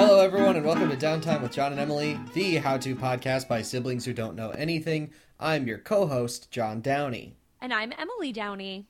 [0.00, 3.60] Hello, everyone, and welcome to Downtime with John and Emily, the how to podcast by
[3.60, 5.10] siblings who don't know anything.
[5.38, 7.36] I'm your co host, John Downey.
[7.60, 8.86] And I'm Emily Downey.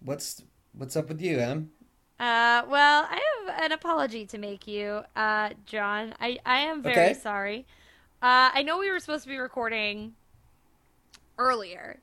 [0.00, 0.42] What's
[0.76, 1.70] what's up with you, Em?
[2.18, 6.14] Uh, well, I have an apology to make you, uh, John.
[6.18, 7.14] I, I am very Okay.
[7.14, 7.64] sorry.
[8.20, 10.16] Uh, I know we were supposed to be recording
[11.38, 12.00] earlier.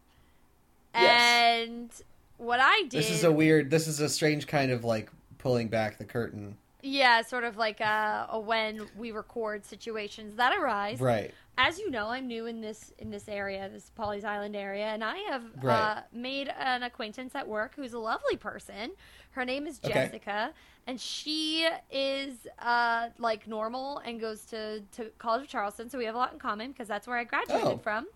[0.95, 1.67] Yes.
[1.67, 1.91] And
[2.37, 2.91] what I did.
[2.91, 6.55] This is a weird, this is a strange kind of like pulling back the curtain.
[6.83, 10.99] Yeah, sort of like a, a when we record situations that arise.
[10.99, 11.31] Right.
[11.57, 15.03] As you know, I'm new in this in this area, this Pawleys Island area, and
[15.03, 18.91] I have uh, made an acquaintance at work who's a lovely person.
[19.31, 19.93] Her name is Okay.
[19.93, 20.53] Jessica,
[20.87, 26.05] and she is uh, like normal and goes to, to College of Charleston, so we
[26.05, 27.77] have a lot in common because that's where I graduated Oh.
[27.77, 28.07] from.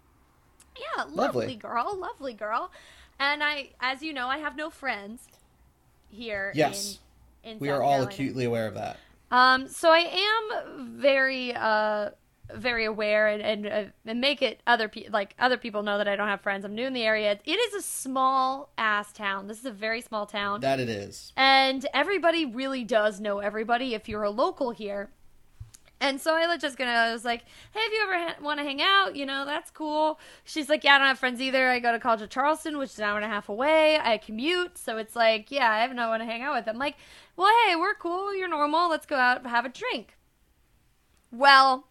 [0.77, 1.55] Yeah, lovely, Lovely.
[1.55, 2.71] girl, lovely girl.
[3.19, 5.27] And I, as you know, I have no friends
[6.09, 6.51] here.
[6.55, 6.93] Yes.
[6.93, 6.99] in,
[7.45, 8.11] in We South are all Carolina.
[8.13, 8.97] acutely aware of that.
[9.31, 12.09] Um, so I am very, uh,
[12.53, 16.07] very aware and and, uh, and make it other pe- like other people know that
[16.07, 16.63] I don't have friends.
[16.63, 17.39] I'm new in the area.
[17.43, 19.47] It is a small ass town.
[19.47, 21.33] This is a very small town, That it is.
[21.35, 25.09] and everybody really does know everybody if you're a local here.
[26.01, 27.43] And so I let just gonna I was like,
[27.73, 30.19] hey, if you ever ha- want to hang out, you know, that's cool.
[30.43, 31.69] She's like, yeah, I don't have friends either.
[31.69, 33.97] I go to College of Charleston, which is an hour and a half away.
[33.99, 36.67] I commute, so it's like, yeah, I have no one to hang out with.
[36.67, 36.95] I'm like,
[37.37, 38.35] well, hey, we're cool.
[38.35, 38.89] You're normal.
[38.89, 40.17] Let's go out and have a drink.
[41.31, 41.87] Well,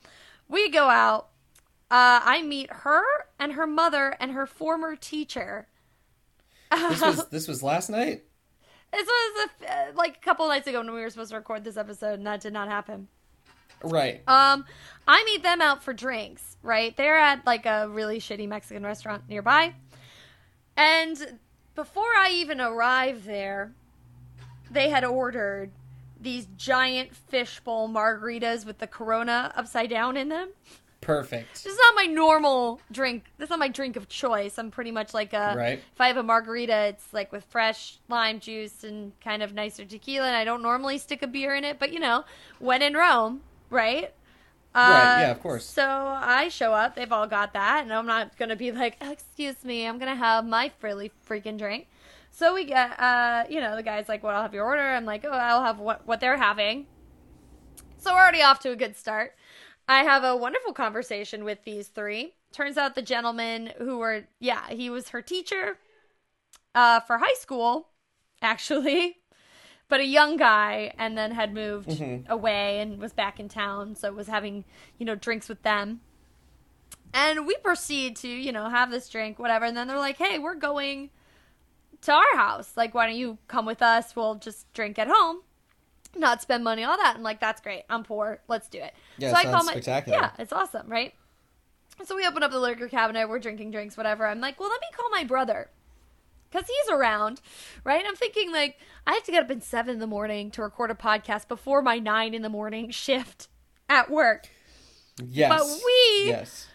[0.48, 1.28] we go out.
[1.90, 3.02] Uh, I meet her
[3.38, 5.68] and her mother and her former teacher.
[6.70, 8.24] This was this was last night?
[8.92, 11.76] This was a, like a couple nights ago when we were supposed to record this
[11.76, 13.08] episode, and that did not happen.
[13.84, 14.22] Right.
[14.26, 14.64] Um,
[15.06, 16.96] I meet them out for drinks, right?
[16.96, 19.74] They're at like a really shitty Mexican restaurant nearby.
[20.76, 21.38] And
[21.74, 23.72] before I even arrived there,
[24.70, 25.70] they had ordered
[26.20, 30.50] these giant fishbowl margaritas with the Corona upside down in them.
[31.00, 31.64] Perfect.
[31.64, 33.24] This is not my normal drink.
[33.36, 34.58] This is not my drink of choice.
[34.58, 35.54] I'm pretty much like a.
[35.54, 35.78] Right.
[35.78, 39.84] If I have a margarita, it's like with fresh lime juice and kind of nicer
[39.84, 40.26] tequila.
[40.26, 42.24] And I don't normally stick a beer in it, but you know,
[42.58, 43.42] when in Rome,
[43.74, 44.14] right?
[44.82, 45.76] Right, Uh, yeah, of course.
[45.76, 46.96] So I show up.
[46.96, 50.46] They've all got that, and I'm not gonna be like, "Excuse me, I'm gonna have
[50.46, 51.88] my frilly freaking drink."
[52.30, 55.06] So we get, uh, you know, the guy's like, "Well, I'll have your order." I'm
[55.06, 56.88] like, "Oh, I'll have what what they're having."
[57.98, 59.34] So we're already off to a good start.
[59.88, 62.34] I have a wonderful conversation with these three.
[62.52, 65.78] Turns out the gentleman who were, yeah, he was her teacher
[66.74, 67.88] uh, for high school,
[68.42, 69.18] actually,
[69.88, 72.28] but a young guy, and then had moved Mhm.
[72.28, 74.64] away and was back in town, so was having,
[74.98, 76.00] you know, drinks with them.
[77.12, 79.64] And we proceed to, you know, have this drink, whatever.
[79.66, 81.10] And then they're like, hey, we're going
[82.02, 82.76] to our house.
[82.76, 84.16] Like, why don't you come with us?
[84.16, 85.42] We'll just drink at home,
[86.16, 87.14] not spend money on that.
[87.14, 87.84] And like, that's great.
[87.88, 88.40] I'm poor.
[88.48, 88.94] Let's do it.
[89.18, 90.18] Yeah, so I sounds call my spectacular.
[90.18, 91.14] yeah, it's awesome, right?
[92.04, 93.28] So we open up the liquor cabinet.
[93.28, 94.26] We're drinking drinks, whatever.
[94.26, 95.70] I'm like, well, let me call my brother
[96.54, 97.40] because he's around,
[97.82, 98.04] right?
[98.06, 100.90] I'm thinking like I have to get up at seven in the morning to record
[100.90, 103.48] a podcast before my nine in the morning shift
[103.88, 104.46] at work.
[105.22, 105.50] Yes.
[105.50, 106.68] But we- Yes.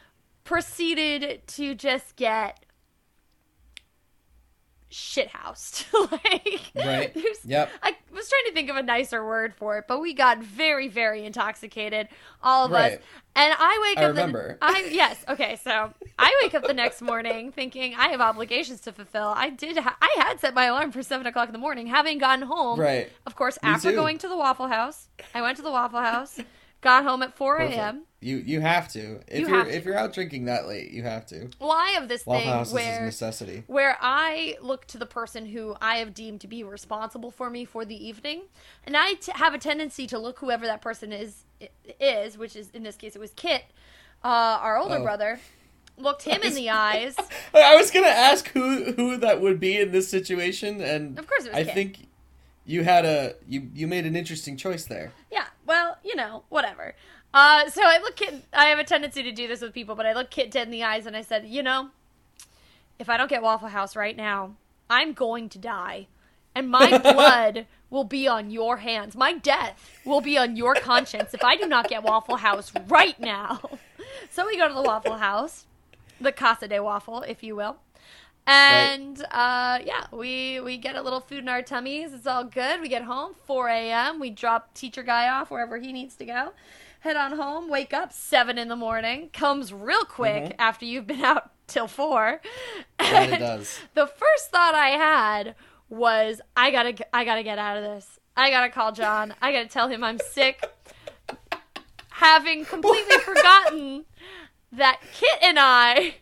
[0.43, 2.65] Proceeded to just get
[4.91, 5.85] shithoused.
[6.11, 7.15] like, Right.
[7.45, 7.69] Yep.
[7.83, 10.87] I was trying to think of a nicer word for it, but we got very,
[10.87, 12.07] very intoxicated,
[12.43, 12.93] all of us.
[13.35, 14.15] And I wake I up.
[14.15, 14.57] the- remember.
[14.61, 15.23] I yes.
[15.29, 19.33] Okay, so I wake up the next morning thinking I have obligations to fulfill.
[19.35, 19.77] I did.
[19.77, 22.79] Ha- I had set my alarm for seven o'clock in the morning, having gotten home.
[22.79, 23.09] Right.
[23.25, 23.95] Of course, Me after too.
[23.95, 26.39] going to the Waffle House, I went to the Waffle House,
[26.81, 28.03] got home at four a.m.
[28.21, 29.21] You you have to.
[29.27, 31.49] If You are if you're out drinking that late, you have to.
[31.59, 33.63] Well, I have this Waffle thing House where necessity.
[33.67, 37.63] where I look to the person who I have deemed to be responsible for me
[37.63, 38.41] for the evening,
[38.85, 41.45] and I t- have a tendency to look whoever that person is
[41.99, 43.63] is, which is in this case it was Kit,
[44.23, 45.03] uh, our older Oh.
[45.03, 45.39] brother,
[45.97, 47.15] looked him in the eyes.
[47.53, 51.45] I was gonna ask who who that would be in this situation, and Of course
[51.45, 51.73] it was I Kit.
[51.73, 52.07] think
[52.65, 55.13] you had a you you made an interesting choice there.
[55.31, 56.95] Yeah, well, you know, whatever.
[57.33, 58.43] Uh, so I look Kit.
[58.53, 60.71] I have a tendency to do this with people, but I look Kit dead in
[60.71, 61.89] the eyes and I said, you know,
[62.97, 64.55] if I don't get Waffle House right now,
[64.89, 66.07] I'm going to die,
[66.55, 69.15] and my blood will be on your hands.
[69.15, 73.19] My death will be on your conscience if I do not get Waffle House right
[73.19, 73.61] now.
[74.31, 75.65] So we go to the Waffle House,
[76.19, 77.77] the Casa de Waffle, if you will.
[78.45, 82.13] And uh, yeah, we we get a little food in our tummies.
[82.13, 82.81] It's all good.
[82.81, 84.19] We get home 4 a.m.
[84.19, 86.53] We drop teacher guy off wherever he needs to go.
[86.99, 87.69] Head on home.
[87.69, 89.29] Wake up seven in the morning.
[89.31, 90.55] Comes real quick Mhm.
[90.59, 92.41] after you've been out till four.
[92.97, 93.79] That it does.
[93.93, 95.55] The first thought I had
[95.87, 98.19] was I gotta I gotta get out of this.
[98.35, 99.33] I gotta call John.
[99.41, 100.63] I gotta tell him I'm sick.
[102.11, 104.05] Having completely forgotten
[104.73, 106.15] that Kit and I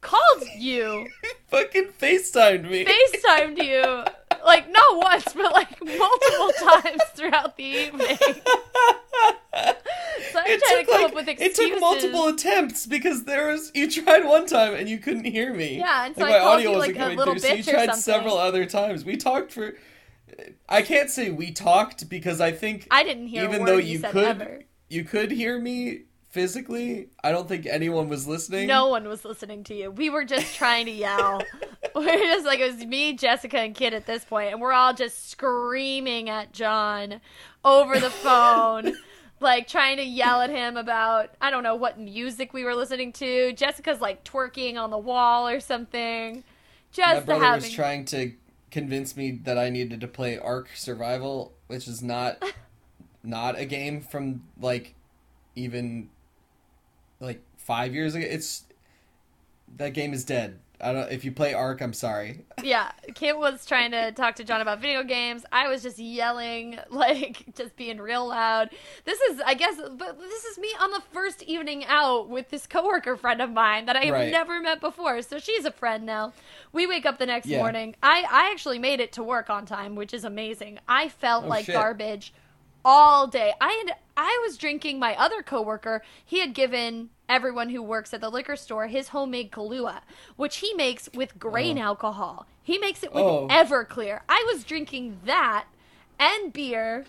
[0.00, 1.08] called you,
[1.48, 2.84] Fucking FaceTimed me.
[2.84, 4.04] FaceTimed you,
[4.44, 6.52] like not once, but like multiple
[6.82, 8.18] times throughout the evening.
[10.32, 11.58] So I'm it trying took to come like up with excuses.
[11.58, 15.54] it took multiple attempts because there was you tried one time and you couldn't hear
[15.54, 15.78] me.
[15.78, 17.40] Yeah, and so like I my called audio you, wasn't like, a coming little through.
[17.40, 19.04] So you tried several other times.
[19.04, 19.74] We talked for.
[20.68, 24.00] I can't say we talked because I think I didn't hear even though you you
[24.00, 24.62] could ever.
[24.88, 27.10] you could hear me physically.
[27.22, 28.66] I don't think anyone was listening.
[28.66, 29.92] No one was listening to you.
[29.92, 31.42] We were just trying to yell.
[31.94, 34.72] we were just like it was me, Jessica, and Kit at this point, and we're
[34.72, 37.20] all just screaming at John
[37.64, 38.96] over the phone.
[39.40, 43.12] Like trying to yell at him about I don't know what music we were listening
[43.14, 43.52] to.
[43.52, 46.36] Jessica's like twerking on the wall or something.
[46.36, 46.42] my
[46.92, 48.32] Just brother having was trying to
[48.70, 52.42] convince me that I needed to play Ark Survival, which is not
[53.22, 54.94] not a game from like
[55.56, 56.08] even
[57.20, 58.26] like five years ago.
[58.26, 58.64] It's
[59.76, 60.60] that game is dead.
[60.80, 61.10] I don't.
[61.10, 62.44] If you play Ark, I'm sorry.
[62.62, 65.44] yeah, Kit was trying to talk to John about video games.
[65.52, 68.70] I was just yelling, like just being real loud.
[69.04, 72.66] This is, I guess, but this is me on the first evening out with this
[72.66, 74.30] coworker friend of mine that I have Right.
[74.32, 75.22] never met before.
[75.22, 76.32] So she's a friend now.
[76.72, 77.58] We wake up the next Yeah.
[77.58, 77.94] morning.
[78.02, 80.80] I I actually made it to work on time, which is amazing.
[80.88, 81.74] I felt Oh, like shit.
[81.74, 82.34] garbage
[82.84, 83.52] all day.
[83.60, 86.02] I had I was drinking my other coworker.
[86.24, 90.00] He had given everyone who works at the liquor store his homemade Kahlua,
[90.36, 92.46] which he makes with grain alcohol.
[92.62, 93.48] He makes it with Oh.
[93.48, 94.20] Everclear.
[94.28, 95.66] I was drinking that
[96.18, 97.04] and beer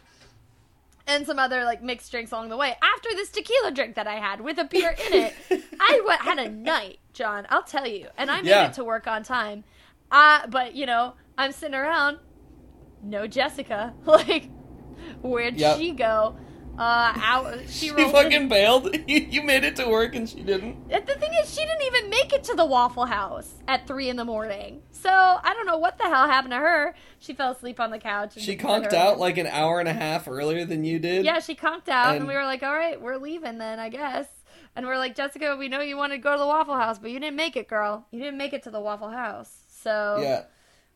[1.08, 4.16] and some other like mixed drinks along the way after this tequila drink that I
[4.16, 5.34] had with a beer in it.
[5.80, 7.46] I wa- had a night, John.
[7.50, 8.68] I'll tell you, and I made Yeah.
[8.70, 9.64] it to work on time.
[10.12, 12.18] Uh, but you know, I'm sitting around.
[13.04, 13.94] No Jessica.
[14.06, 14.50] Like,
[15.22, 15.78] where'd Yep.
[15.78, 16.36] she go?
[16.77, 17.57] Uh, out.
[17.68, 18.95] She She fucking in- bailed.
[19.07, 20.89] You, you made it to work and she didn't.
[20.89, 24.16] The thing is, she didn't even make it to the Waffle House at three in
[24.18, 24.81] the morning.
[24.92, 26.95] So I don't know what the hell happened to her.
[27.19, 28.36] She fell asleep on the couch.
[28.36, 31.24] And She conked out like an hour and a half earlier than you did.
[31.24, 33.89] Yeah, she conked out, and, And- we were like, "All right, we're leaving then, I
[33.89, 34.25] guess."
[34.75, 37.12] And we're like, "Jessica, we know you wanted to go to the Waffle House, but
[37.12, 38.07] you didn't make it, girl.
[38.12, 40.44] You didn't make it to the Waffle House, so Yeah.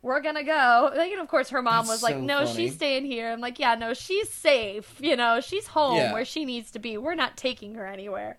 [0.01, 2.53] We're gonna go." Like, and of course, her mom That's was like, so "No, funny.
[2.55, 4.95] she's staying here." I'm like, "Yeah, no, she's safe.
[4.99, 6.13] You know, she's home Yeah.
[6.13, 6.97] where she needs to be.
[6.97, 8.37] We're not taking her anywhere."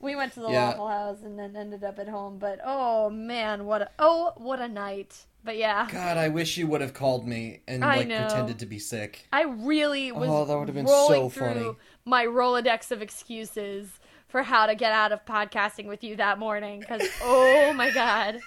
[0.00, 0.70] We went to the Yeah.
[0.70, 2.38] Waffle House and then ended up at home.
[2.38, 5.26] But oh man, what a oh what a night!
[5.44, 8.18] But yeah, God, I wish you would have called me and I like know.
[8.26, 9.26] pretended to be sick.
[9.32, 11.76] I really was Oh, that would've been rolling so through funny.
[12.04, 13.90] my Rolodex of excuses
[14.28, 18.40] for how to get out of podcasting with you that morning because oh my god,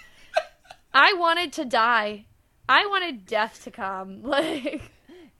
[0.94, 2.26] I wanted to die.
[2.68, 4.22] I wanted death to come.
[4.36, 4.82] Like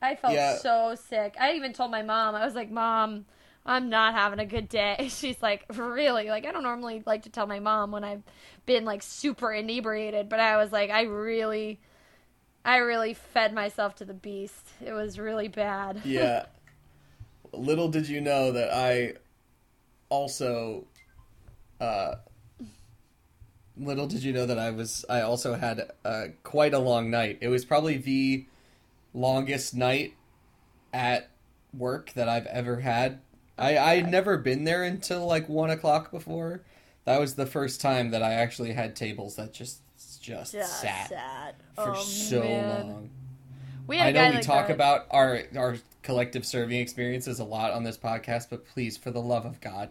[0.02, 0.58] I felt Yeah.
[0.58, 1.36] so sick.
[1.40, 2.34] I even told my mom.
[2.34, 3.24] I was like, "Mom,
[3.64, 7.30] I'm not having a good day." She's like, "Really?" Like I don't normally like to
[7.30, 8.22] tell my mom when I've
[8.66, 11.80] been like super inebriated, but I was like, I really
[12.64, 14.66] I really fed myself to the beast.
[14.84, 16.02] It was really bad.
[16.04, 16.46] Yeah.
[17.52, 19.14] Little did you know that I
[20.10, 20.84] also
[21.80, 22.16] uh
[23.78, 27.38] little did you know that I was I also had uh, quite a long night.
[27.40, 28.46] It was probably the
[29.14, 30.14] longest night
[30.92, 31.28] at
[31.76, 33.20] work that I've ever had.
[33.58, 36.62] I I'd never been there until like one o'clock before.
[37.04, 39.80] That was the first time that I actually had tables that just
[40.20, 41.54] just Just sat sad.
[41.74, 42.86] for Oh, so man.
[42.88, 43.10] long.
[43.86, 44.74] We had I know we like talk that.
[44.74, 49.20] about our our collective serving experiences a lot on this podcast, but please, for the
[49.20, 49.90] love of God,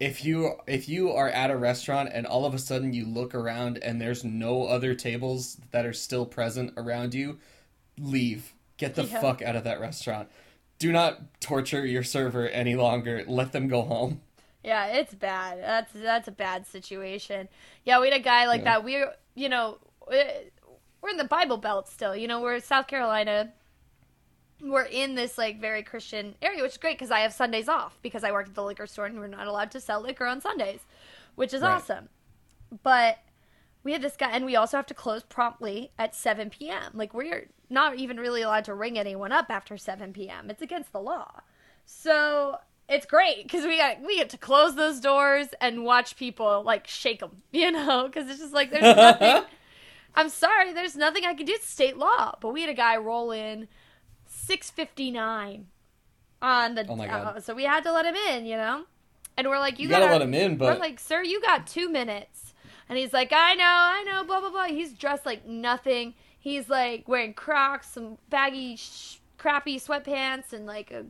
[0.00, 3.34] if you if you are at a restaurant and all of a sudden you look
[3.34, 7.38] around and there's no other tables that are still present around you,
[7.98, 8.54] leave.
[8.78, 9.20] Get the Yeah.
[9.20, 10.30] fuck out of that restaurant.
[10.78, 13.22] Do not torture your server any longer.
[13.26, 14.22] Let them go home.
[14.64, 15.60] Yeah, it's bad.
[15.60, 17.48] That's that's a bad situation.
[17.84, 18.64] Yeah, we had a guy like Yeah.
[18.76, 18.84] that.
[18.84, 19.78] We're you know
[20.08, 22.16] we're in the Bible Belt still.
[22.16, 23.52] You know, we're South Carolina.
[24.62, 27.98] We're in this like very Christian area, which is great because I have Sundays off
[28.02, 30.40] because I work at the liquor store and we're not allowed to sell liquor on
[30.40, 30.80] Sundays,
[31.34, 31.74] which is Right.
[31.76, 32.08] awesome.
[32.82, 33.18] But
[33.82, 36.92] we had this guy, and we also have to close promptly at 7 p.m.
[36.94, 40.50] Like we're not even really allowed to ring anyone up after 7 p.m.
[40.50, 41.40] It's against the law.
[41.86, 46.62] So it's great because we got we get to close those doors and watch people
[46.64, 49.42] like shake them, you know, because it's just like there's nothing.
[50.14, 51.52] I'm sorry, there's nothing I can do.
[51.52, 52.36] It's state law.
[52.40, 53.68] But we had a guy roll in
[54.30, 55.64] 6:59
[56.42, 56.86] on the.
[56.88, 57.36] Oh my God.
[57.36, 58.84] uh, so we had to let him in, you know,
[59.36, 61.40] and we're like, you, You, gotta, gotta let him in, but we're like, sir, you
[61.40, 62.54] got two minutes.
[62.88, 64.64] And he's like, I know, I know, blah, blah, blah.
[64.64, 66.14] He's dressed like nothing.
[66.38, 71.04] He's like wearing Crocs, some baggy sh- crappy sweatpants and like a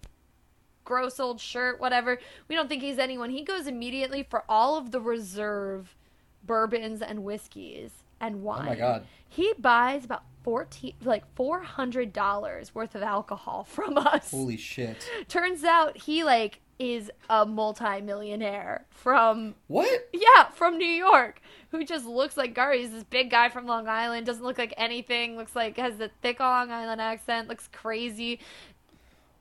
[0.84, 2.18] gross old shirt, whatever.
[2.48, 3.30] We don't think he's anyone.
[3.30, 5.96] He goes immediately for all of the reserve
[6.44, 8.62] bourbons and whiskeys and wine.
[8.66, 9.04] Oh my God.
[9.28, 14.30] He buys about fourteen, like four hundred dollars worth of alcohol from us.
[14.30, 15.08] Holy shit!
[15.28, 20.08] Turns out he like is a multi-millionaire from What?
[20.14, 22.80] yeah, from New York, who just looks like Gary.
[22.80, 26.10] He's this big guy from Long Island, doesn't look like anything, looks like has the
[26.22, 28.40] thick Long Island accent, looks crazy.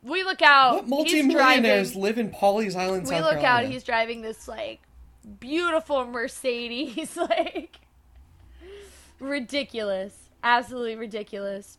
[0.04, 0.76] We look out.
[0.76, 3.64] What multimillionaires driving- live in Pawleys Island, We South look out.
[3.66, 4.82] He's driving this like
[5.40, 7.80] beautiful Mercedes, like
[9.20, 11.78] ridiculous, absolutely ridiculous.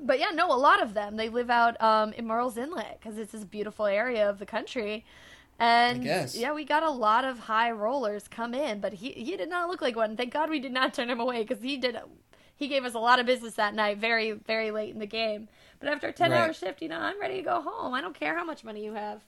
[0.00, 3.18] But yeah, no, a lot of them they live out um, in Murrells Inlet because
[3.18, 5.04] it's this beautiful area of the country.
[5.58, 6.36] And guess.
[6.36, 9.68] yeah, we got a lot of high rollers come in, but he he did not
[9.68, 10.16] look like one.
[10.16, 11.96] Thank God we did not turn him away because he did.
[12.56, 15.48] He gave us a lot of business that night, very very late in the game.
[15.78, 17.94] But after a ten hour shift, you know, I'm ready to go home.
[17.94, 19.20] I don't care how much money you have.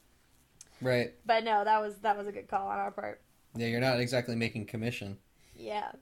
[0.80, 1.14] Right.
[1.24, 3.20] But no, that was that was a good call on our part.
[3.56, 5.18] Yeah, you're not exactly making commission.
[5.54, 5.92] Yeah.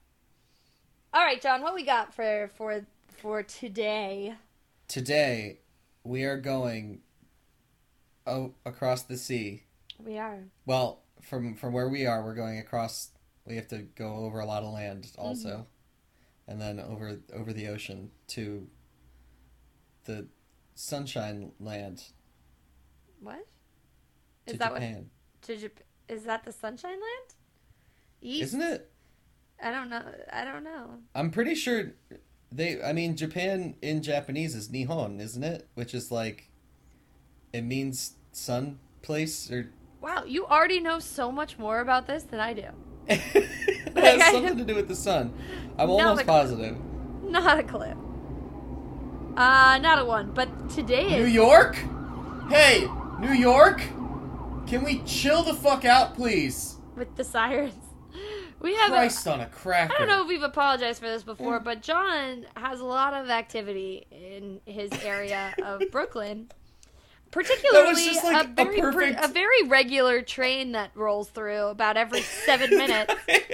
[1.15, 4.35] All right, John, what we got for for for today?
[4.89, 5.59] Today,
[6.05, 7.01] we are going
[8.27, 9.65] oh, across the sea.
[10.03, 10.39] We are.
[10.65, 13.11] Well, from from where we are, we're going across.
[13.47, 16.51] We have to go over a lot of land also, Mm-hmm.
[16.51, 18.69] and then over over the ocean to
[20.05, 20.29] the
[20.75, 22.05] Sunshine Land
[23.21, 23.47] What?
[24.47, 24.95] to Is that Japan.
[24.95, 25.43] what?
[25.43, 27.35] To Jap- is that the Sunshine Land?
[28.21, 28.43] East?
[28.45, 28.92] Isn't it?
[29.63, 30.03] I don't know.
[30.33, 30.99] I don't know.
[31.15, 31.93] I'm pretty sure
[32.51, 32.83] they.
[32.83, 35.69] I mean, Japan in Japanese is Nihon, isn't it?
[35.75, 36.51] Which is like,
[37.53, 39.71] it means sun place or.
[40.01, 42.67] Wow, you already know so much more about this than I do.
[43.09, 45.33] it Like, I- has something to do with the sun.
[45.79, 46.77] I'm Not almost positive.
[47.23, 47.95] Not a clue.
[49.37, 50.33] Uh, not a one.
[50.33, 51.77] But today New York?
[52.51, 52.87] Hey,
[53.21, 53.81] New York?
[54.67, 56.77] Can we chill the fuck out, please?
[56.97, 57.75] with the sirens.
[58.63, 58.91] We have.
[58.93, 59.93] A, Christ on a cracker.
[59.95, 61.65] I don't know if we've apologized for this before, mm.
[61.65, 66.51] but John has a lot of activity in his area of Brooklyn.
[67.33, 71.97] Particularly like a a very pre- perfect- a very regular train that rolls through about
[71.97, 73.15] every seven minutes.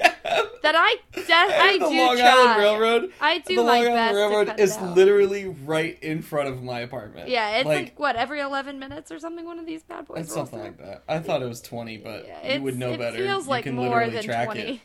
[0.60, 2.28] That I de- I the do Long try.
[2.28, 3.12] Island Railroad.
[3.20, 7.28] I do the my Long Island Railroad is literally right in front of my apartment.
[7.30, 9.46] Yeah, it's like, what every eleven minutes or something.
[9.46, 10.18] One of these bad boys.
[10.24, 10.68] It's something through.
[10.68, 11.04] like that.
[11.08, 13.02] I thought it was 20, but Yeah, you would know better.
[13.04, 13.24] it better.
[13.24, 14.60] feels you like more than twenty.
[14.60, 14.80] it.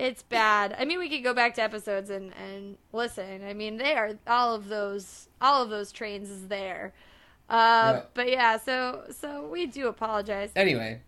[0.00, 0.74] It's bad.
[0.78, 3.44] I mean, we could go back to episodes and and listen.
[3.44, 6.94] I mean, they are all of those all of those trains is there.
[7.50, 8.02] Uh, Yeah.
[8.14, 10.52] But yeah, so so we do apologize.
[10.56, 11.02] Anyway,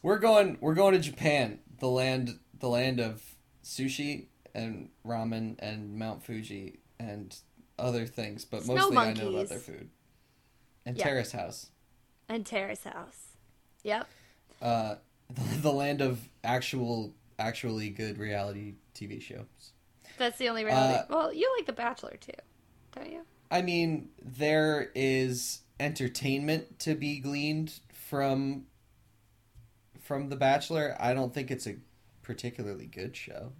[0.00, 5.98] we're going we're going to Japan, the land the land of sushi and ramen and
[5.98, 7.36] Mount Fuji and
[7.80, 9.90] other things, but Snow mostly I know about their food.
[10.86, 10.96] And.
[10.96, 11.70] Terrace House.
[12.28, 13.32] And Terrace House.
[13.82, 14.06] Yep.
[14.62, 14.94] Uh
[15.62, 19.72] the land of actual actually good reality TV shows.
[20.18, 20.98] That's the only reality.
[20.98, 22.32] Uh, well, you like The Bachelor too,
[22.94, 23.22] don't you?
[23.50, 28.66] I mean, there is entertainment to be gleaned from
[30.00, 30.96] from The Bachelor.
[30.98, 31.76] I don't think it's a
[32.22, 33.52] particularly good show.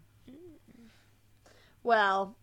[1.83, 2.37] Well,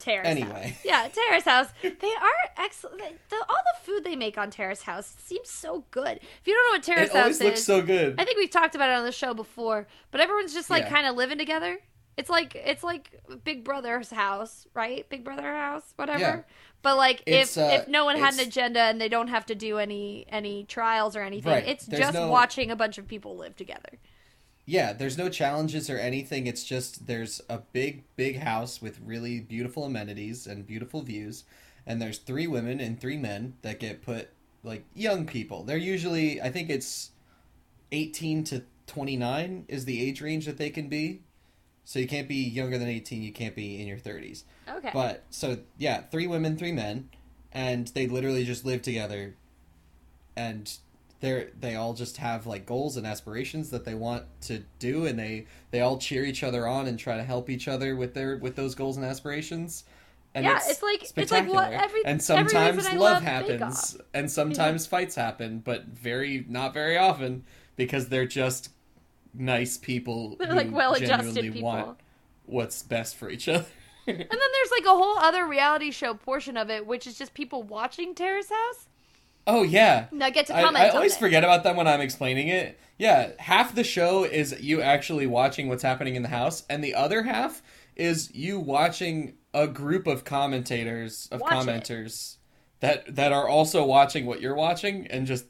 [0.00, 0.48] Terrace Anyway.
[0.70, 0.80] House.
[0.84, 1.68] Yeah, Terrace House.
[1.82, 3.18] They are excellent.
[3.28, 6.16] The, all the food they make on Terrace House seems so good.
[6.18, 8.16] If you don't know what Terrace House is, it House looks so good.
[8.18, 10.90] I think we've talked about it on the show before, but everyone's just like Yeah.
[10.90, 11.78] kind of living together.
[12.16, 13.10] It's like it's like
[13.44, 15.08] Big Brother's house, right?
[15.08, 16.18] Big Brother house, whatever.
[16.20, 16.40] Yeah.
[16.82, 19.46] But like It's, if uh, if no one had an agenda and they don't have
[19.46, 21.66] to do any any trials or anything, Right.
[21.68, 23.98] it's There's just no- watching a bunch of people live together.
[24.70, 26.46] Yeah, there's no challenges or anything.
[26.46, 31.42] It's just there's a big, big house with really beautiful amenities and beautiful views,
[31.84, 34.28] and there's three women and three men that get put
[34.62, 35.64] like young people.
[35.64, 37.10] They're usually, I think it's
[37.90, 41.22] 18 to 29 is the age range that they can be.
[41.84, 43.24] So you can't be younger than 18.
[43.24, 44.44] You can't be in your 30s.
[44.68, 44.90] Okay.
[44.94, 47.10] But so yeah, three women, three men,
[47.50, 49.34] and they literally just live together,
[50.36, 50.72] and
[51.20, 55.18] they're they all just have like goals and aspirations that they want to do, and
[55.18, 58.36] they they all cheer each other on and try to help each other with their
[58.38, 59.84] with those goals and aspirations.
[60.34, 64.86] And Yeah, it's like- it's like what every- and sometimes love love happens, and sometimes
[64.86, 67.44] fights happen, but very not very often
[67.76, 68.70] because they're just
[69.34, 70.36] nice people.
[70.38, 71.62] They're who like well-adjusted people.
[71.62, 71.98] Want
[72.46, 73.66] what's best for each other.
[74.06, 77.34] And then there's like a whole other reality show portion of it, which is just
[77.34, 78.86] people watching Terrace House.
[79.46, 80.06] Oh yeah.
[80.20, 80.84] I get to I, comment.
[80.84, 81.18] I on always it.
[81.18, 82.78] forget about them when I'm explaining it.
[82.98, 86.94] Yeah, half the show is you actually watching what's happening in the house, and the
[86.94, 87.62] other half
[87.96, 91.56] is you watching a group of commentators of Watch it.
[91.56, 92.36] commenters
[92.80, 95.46] that that are also watching what you're watching and just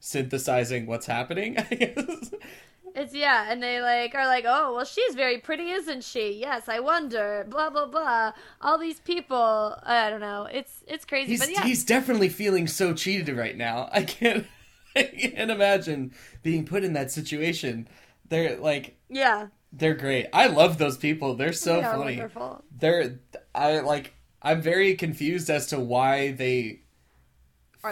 [0.00, 1.56] synthesizing what's happening.
[2.94, 6.38] It's yeah, and they like are like, oh well, she's very pretty, isn't she?
[6.40, 7.44] Yes, I wonder.
[7.48, 8.32] Blah blah blah.
[8.60, 10.46] All these people, I don't know.
[10.50, 13.88] It's it's crazy, He's but yeah, he's definitely feeling so cheated right now.
[13.92, 14.46] I can't
[14.94, 16.12] I can't imagine
[16.44, 17.88] being put in that situation.
[18.28, 20.28] They're like yeah, they're great.
[20.32, 21.34] I love those people.
[21.34, 22.04] They're so they funny.
[22.16, 22.62] wonderful.
[22.78, 23.18] They're
[23.54, 26.82] I like I'm very confused as to why they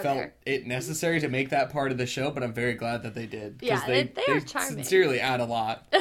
[0.01, 0.33] felt there.
[0.45, 3.25] it necessary to make that part of the show, but I'm very glad that they
[3.27, 3.59] did.
[3.61, 4.71] Yeah, they, they- they are charming.
[4.71, 5.85] sincerely add a lot.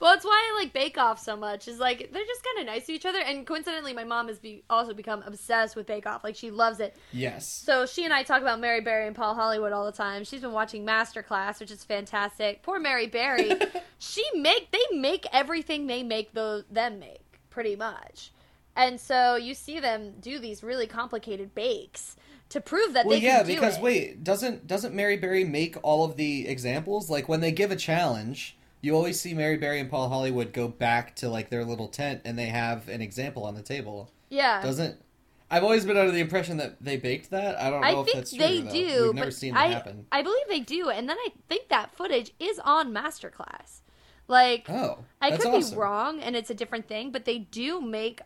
[0.00, 1.68] well, it's why I like Bake Off so much.
[1.68, 4.38] Is like they're just kind of nice to each other, and coincidentally, my mom has
[4.38, 6.22] be- also become obsessed with Bake Off.
[6.24, 6.96] Like she loves it.
[7.12, 7.46] Yes.
[7.48, 10.24] So she and I talk about Mary Berry and Paul Hollywood all the time.
[10.24, 12.62] She's been watching Masterclass, which is fantastic.
[12.62, 13.52] Poor Mary Berry.
[13.98, 18.32] she make they make everything they make those them make pretty much.
[18.78, 22.16] And so you see them do these really complicated bakes
[22.50, 23.82] to prove that Well, they yeah, can do because it.
[23.82, 27.10] wait, doesn't doesn't Mary Berry make all of the examples?
[27.10, 30.68] Like when they give a challenge, you always see Mary Berry and Paul Hollywood go
[30.68, 34.10] back to like their little tent and they have an example on the table.
[34.30, 34.62] yeah.
[34.62, 35.00] Doesn't
[35.48, 37.56] I've always been under the impression that they baked that.
[37.60, 38.38] I don't know I if think that's true.
[38.40, 39.04] they do.
[39.04, 40.06] We've never seen I, that happen.
[40.10, 43.82] I believe they do, and then I think that footage is on Masterclass.
[44.26, 45.76] Like, Oh, I could awesome.
[45.76, 48.22] be wrong, and it's a different thing, but they do make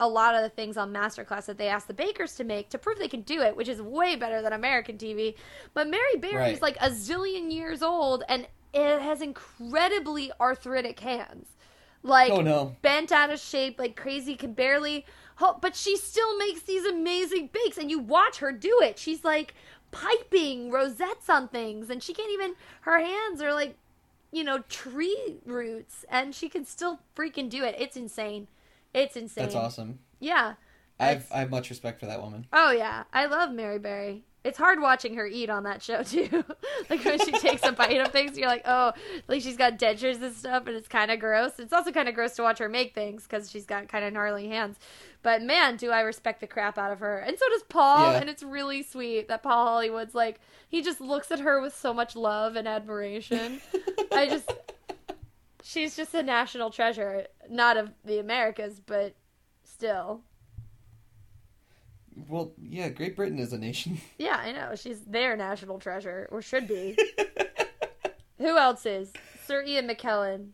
[0.00, 2.78] a lot of the things on Masterclass that they ask the bakers to make to
[2.78, 5.36] prove they can do it, which is way better than American TV.
[5.72, 6.62] But Mary Berry's Right.
[6.62, 11.48] like a zillion years old, and it has incredibly arthritic hands.
[12.02, 12.76] Like, Oh no.
[12.82, 15.06] bent out of shape, like crazy, can barely.
[15.40, 18.98] Oh, but she still makes these amazing bakes, and you watch her do it.
[18.98, 19.54] She's like
[19.90, 22.54] piping rosettes on things, and she can't even.
[22.82, 23.76] Her hands are like,
[24.32, 27.76] you know, tree roots, and she can still freaking do it.
[27.78, 28.48] It's insane.
[28.94, 29.44] It's insane.
[29.44, 29.98] That's awesome.
[30.20, 30.54] Yeah.
[30.98, 32.46] I've I have much respect for that woman.
[32.52, 34.24] Oh yeah, I love Mary Berry.
[34.44, 36.44] It's hard watching her eat on that show too.
[36.90, 38.92] like when she takes a bite of things, you're like, oh,
[39.26, 41.58] like she's got dentures and stuff, and it's kind of gross.
[41.58, 44.12] It's also kind of gross to watch her make things because she's got kind of
[44.12, 44.76] gnarly hands.
[45.22, 48.12] But man, do I respect the crap out of her, and so does Paul.
[48.12, 48.20] Yeah.
[48.20, 51.92] And it's really sweet that Paul Hollywood's like he just looks at her with so
[51.94, 53.60] much love and admiration.
[54.12, 54.52] I just,
[55.64, 59.14] she's just a national treasure, not of the Americas, but
[59.64, 60.20] still.
[62.28, 63.98] Well, yeah, Great Britain is a nation.
[64.18, 64.76] Yeah, I know.
[64.76, 66.96] She's their national treasure, or should be.
[68.38, 69.12] Who else is?
[69.46, 70.50] Sir Ian McKellen,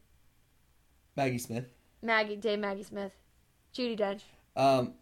[1.16, 1.66] Maggie Smith.
[2.02, 3.12] Maggie, Dame Maggie Smith,
[3.74, 4.22] Judi Dench.
[4.56, 4.94] Um.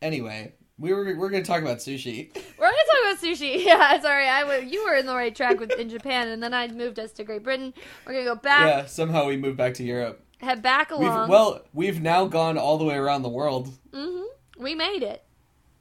[0.00, 2.30] Anyway, we were we're gonna talk about sushi.
[2.58, 3.64] We're gonna talk about sushi.
[3.64, 6.52] Yeah, sorry, I w- you were in the right track with in Japan, and then
[6.54, 7.72] I moved us to Great Britain.
[8.06, 10.24] We're gonna go back, Yeah, somehow we moved back to Europe.
[10.40, 11.28] head back We've along.
[11.28, 14.62] well, we've now gone all the way around the world Mm-hmm.
[14.62, 15.22] we made it.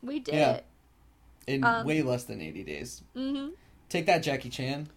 [0.03, 0.51] We did Yeah.
[0.53, 0.65] it.
[1.47, 3.01] in Um, way less than eighty days.
[3.15, 3.49] Mm-hmm.
[3.89, 4.89] Take that, Jackie Chan.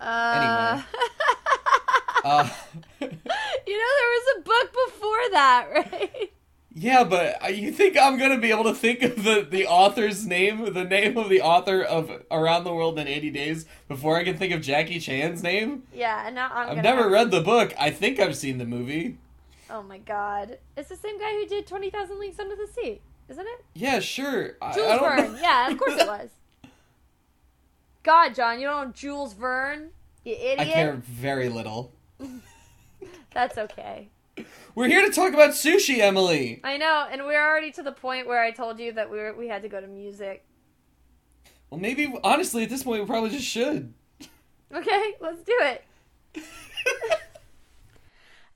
[0.00, 0.82] Uh,
[2.24, 2.48] Uh,
[3.00, 3.06] you
[3.78, 6.32] know, there was a book before that, right?
[6.80, 10.72] Yeah, but you think I'm gonna be able to think of the the author's name,
[10.72, 14.36] the name of the author of Around the World in 80 Days before I can
[14.36, 15.82] think of Jackie Chan's name?
[15.92, 17.74] Yeah, and now I'm I've never have- read the book.
[17.78, 19.18] I think I've seen the movie.
[19.70, 20.58] Oh my god.
[20.76, 23.64] It's the same guy who did 20,000 Leagues Under the Sea, isn't it?
[23.74, 24.48] Yeah, sure.
[24.48, 25.38] Jules I don't Verne.
[25.42, 26.30] Yeah, of course it was.
[28.02, 29.90] God, John, you don't know Jules Verne?
[30.24, 30.60] You idiot.
[30.60, 31.92] I care very little.
[33.34, 34.08] That's okay.
[34.78, 36.60] We're here to talk about sushi, Emily.
[36.62, 39.34] I know, and we're already to the point where I told you that we were,
[39.34, 40.46] we had to go to music.
[41.68, 43.92] Well, maybe honestly, at this point, we probably just should.
[44.72, 45.84] Okay, let's do it.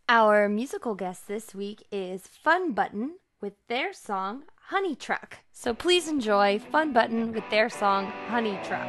[0.09, 5.39] Our musical guest this week is Fun Button with their song Honey Truck.
[5.51, 8.87] So please enjoy Fun Button with their song Honey Truck.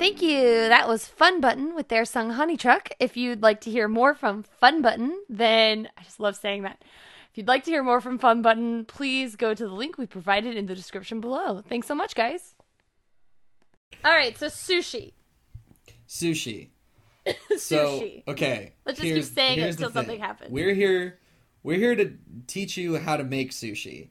[0.00, 0.40] Thank you.
[0.40, 2.88] That was Fun Button with their song Honey Truck.
[2.98, 6.82] If you'd like to hear more from Fun Button, then I just love saying that.
[7.30, 10.06] If you'd like to hear more from Fun Button, please go to the link we
[10.06, 11.62] provided in the description below.
[11.68, 12.54] Thanks so much, guys.
[14.02, 15.12] All right, so sushi.
[16.08, 16.68] Sushi.
[17.58, 18.22] So Sushi.
[18.26, 18.72] okay.
[18.86, 20.20] Let's just keep saying it here's until something thing.
[20.20, 20.50] happens.
[20.50, 21.18] We're here.
[21.62, 22.14] We're here to
[22.46, 24.08] teach you how to make sushi.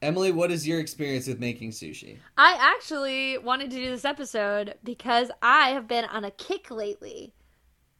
[0.00, 2.18] Emily, what is your experience with making sushi?
[2.36, 7.34] I actually wanted to do this episode because I have been on a kick lately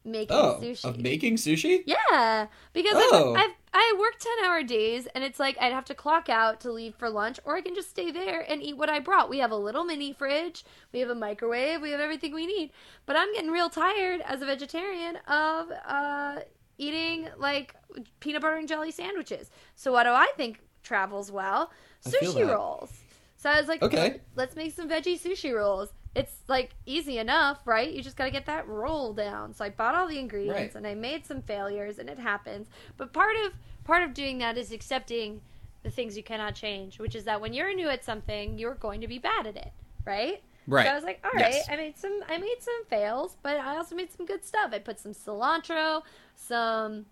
[0.05, 0.85] making Oh, sushi.
[0.85, 1.83] of making sushi?
[1.85, 3.33] Yeah, because Oh.
[3.35, 6.61] I've, I've I work ten hour days, and it's like I'd have to clock out
[6.61, 9.29] to leave for lunch, or I can just stay there and eat what I brought.
[9.29, 12.71] We have a little mini fridge, we have a microwave, we have everything we need.
[13.05, 16.39] But I'm getting real tired as a vegetarian of uh,
[16.79, 17.75] eating like
[18.21, 19.51] peanut butter and jelly sandwiches.
[19.75, 20.59] So what do I think
[20.93, 21.71] travels well?
[22.03, 22.91] Sushi rolls.
[23.37, 23.95] So I was like, Okay.
[23.97, 25.89] "Let- let's make some veggie sushi rolls.
[26.15, 27.89] It's like easy enough, right?
[27.95, 29.53] You just got to get that roll down.
[29.53, 30.75] So I bought all the ingredients Right.
[30.75, 32.67] and I made some failures and it happens.
[32.97, 33.53] But part of
[33.85, 35.41] part of doing that is accepting
[35.83, 38.99] the things you cannot change, which is that when you're new at something, you're going
[39.01, 39.71] to be bad at it,
[40.05, 40.41] right?
[40.67, 40.85] Right.
[40.85, 41.69] So I was like, all right, Yes.
[41.69, 44.71] I made some I made some fails, but I also made some good stuff.
[44.73, 46.01] I put some cilantro,
[46.35, 47.05] some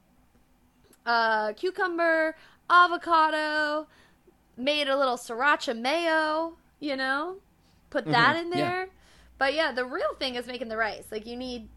[1.06, 2.36] uh, cucumber,
[2.70, 3.88] avocado,
[4.58, 7.38] made a little sriracha mayo, you know,
[7.90, 8.74] put that Mhm, in yeah.
[8.74, 8.90] there.
[9.38, 11.08] But yeah, the real thing is making the rice.
[11.12, 11.70] Like you need,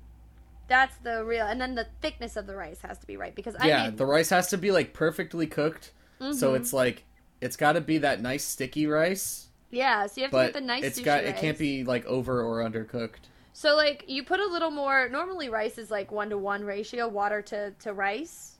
[0.68, 3.56] that's the real, and then the thickness of the rice has to be right because
[3.60, 5.92] I yeah, made, the rice has to be like perfectly cooked.
[6.30, 6.54] So Mhm.
[6.54, 7.04] it's like
[7.40, 10.06] it's got to be that nice sticky rice, yeah.
[10.06, 10.90] So you have to get the nice.
[10.90, 11.28] it's got rice.
[11.28, 13.28] it can't be like over or undercooked.
[13.52, 15.08] So like you put a little more.
[15.08, 18.58] Normally rice is like one to one ratio, water to to rice,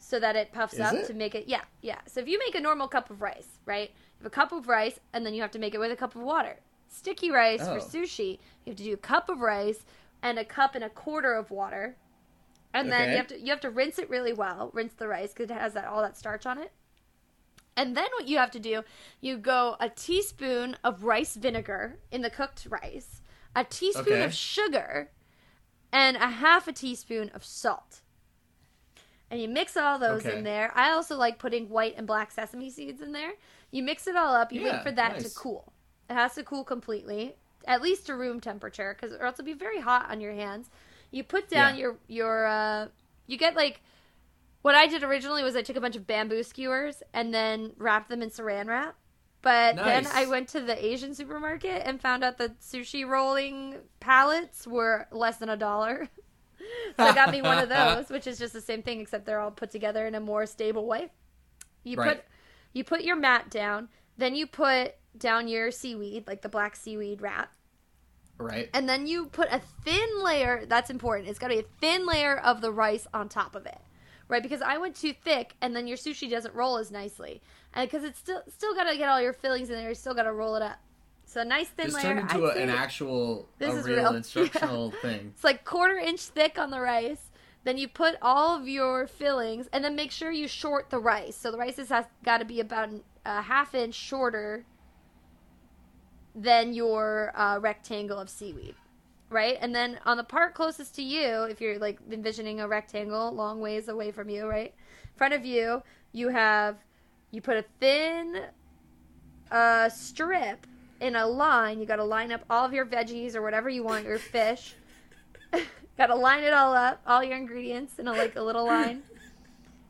[0.00, 1.06] so that it puffs Is up it?
[1.06, 1.46] to make it.
[1.46, 2.00] Yeah, yeah.
[2.06, 3.90] So if you make a normal cup of rice, right?
[3.90, 5.96] You have a cup of rice, and then you have to make it with a
[5.96, 6.56] cup of water.
[6.88, 7.80] Sticky rice for Oh.
[7.80, 9.84] sushi, you have to do a cup of rice
[10.22, 11.96] and a cup and a quarter of water,
[12.74, 13.12] and then Okay.
[13.12, 14.70] you have to you have to rinse it really well.
[14.72, 16.72] Rinse the rice because it has that all that starch on it.
[17.76, 18.82] And then what you have to do,
[19.20, 23.22] you go a teaspoon of rice vinegar in the cooked rice,
[23.54, 24.24] a teaspoon Okay.
[24.24, 25.10] of sugar,
[25.92, 28.02] and a half a teaspoon of salt.
[29.30, 30.38] And you mix all those Okay.
[30.38, 30.72] in there.
[30.74, 33.32] I also like putting white and black sesame seeds in there.
[33.70, 34.52] You mix it all up.
[34.52, 35.22] You Yeah, wait for that nice.
[35.34, 35.72] to cool.
[36.08, 39.52] It has to cool completely, at least to room temperature, because or else it'll be
[39.52, 40.68] very hot on your hands.
[41.12, 41.80] You put down Yeah.
[41.80, 42.88] your your uh,
[43.28, 43.80] you get like
[44.62, 48.08] what I did originally was I took a bunch of bamboo skewers and then wrapped
[48.10, 48.96] them in saran wrap.
[49.42, 54.66] But then I went to the Asian supermarket and found out that sushi rolling pallets
[54.66, 56.08] were less than a dollar.
[56.96, 59.40] so I got me one of those, which is just the same thing except they're
[59.40, 61.10] all put together in a more stable way.
[61.84, 62.16] You Right.
[62.16, 62.24] put
[62.72, 67.20] you put your mat down, then you put down your seaweed, like the black seaweed
[67.20, 67.52] wrap,
[68.38, 68.70] Right.
[68.72, 72.06] and then you put a thin layer that's important it's got to be a thin
[72.06, 73.78] layer of the rice on top of it
[74.28, 77.42] right because i went too thick and then your sushi doesn't roll as nicely
[77.74, 80.14] and because it's still still got to get all your fillings in there you still
[80.14, 80.78] got to roll it up
[81.30, 82.02] so a nice thin This layer.
[82.02, 84.14] turned into a, an actual, This a real, real.
[84.16, 85.30] instructional thing.
[85.32, 87.30] it's like quarter inch thick on the rice.
[87.62, 91.36] Then you put all of your fillings and then make sure you short the rice.
[91.36, 92.88] So the rice has got to be about
[93.24, 94.64] a half inch shorter
[96.34, 98.74] than your uh, rectangle of seaweed
[99.28, 99.56] right?
[99.60, 103.60] And then on the part closest to you if you're like envisioning a rectangle long
[103.60, 106.76] ways away from you right in front of you you have
[107.30, 108.42] you put a thin
[109.52, 110.66] uh, strip
[111.00, 113.82] in a line you got to line up all of your veggies or whatever you
[113.82, 114.74] want your fish
[115.98, 119.02] got to line it all up all your ingredients in a like a little line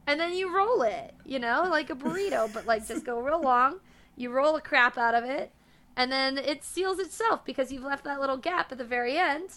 [0.06, 3.40] and then you roll it you know like a burrito but like just go real
[3.40, 3.80] long
[4.16, 5.52] you roll the crap out of it
[5.96, 9.50] and then it seals itself because you've left that little gap at the very end.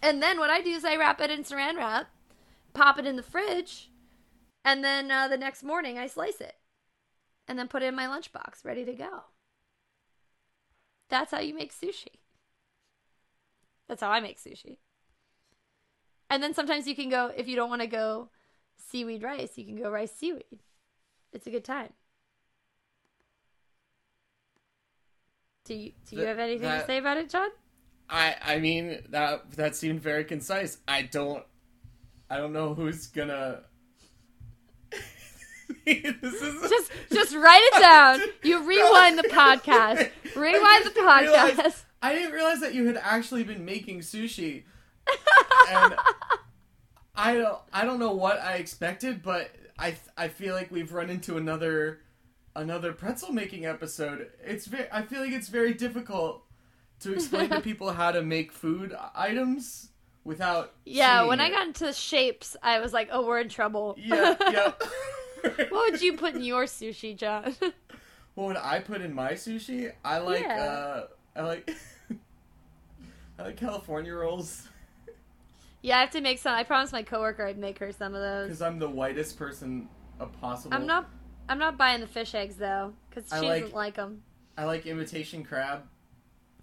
[0.00, 2.08] And then what I do is I wrap it in saran wrap,
[2.72, 3.90] pop it in the fridge,
[4.64, 6.54] and then uh, the next morning I slice it,
[7.46, 9.24] and then put it in my lunchbox, ready to go.
[11.08, 12.20] That's how you make sushi.
[13.88, 14.78] That's how I make sushi.
[16.28, 18.30] And then sometimes you can go if you don't want to go
[18.76, 20.60] seaweed rice, you can go rice seaweed.
[21.32, 21.92] It's a good time.
[25.64, 27.50] Do you do you Th- have anything to say about it, John?
[28.08, 30.78] I I mean that that seemed very concise.
[30.86, 31.44] I don't
[32.30, 33.62] I don't know who's gonna.
[36.20, 38.20] this is Just just write it down.
[38.42, 40.10] You rewind the podcast.
[40.36, 41.82] Rewind the I didn't realize- podcast.
[42.02, 44.64] I didn't realize that you had actually been making sushi,
[45.70, 45.94] and
[47.14, 51.08] I don't I don't know what I expected, but I I feel like we've run
[51.10, 52.00] into another
[52.54, 54.28] another pretzel making episode.
[54.44, 56.42] It's very I feel like it's very difficult
[57.00, 59.88] to explain to people how to make food items
[60.24, 60.74] without.
[60.84, 64.72] Yeah, when I got into shapes, I was like, "Oh, we're in trouble." Yeah, yeah.
[65.70, 67.54] what would you put in your sushi, John?
[68.34, 70.62] what would I put in my sushi, I like Yeah.
[70.62, 71.70] uh I like
[73.38, 74.68] I like California rolls
[75.82, 76.52] yeah, I have to make some.
[76.52, 78.48] I promised my coworker I'd make her some of those.
[78.48, 79.88] because I'm the whitest person
[80.40, 80.74] possible.
[80.74, 81.08] I'm not.
[81.48, 84.22] I'm not buying the fish eggs though, because she like- doesn't like them.
[84.58, 85.82] I like imitation crab